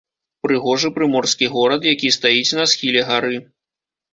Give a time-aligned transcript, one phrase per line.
[0.45, 3.35] Прыгожы прыморскі горад, які стаіць на схіле гары.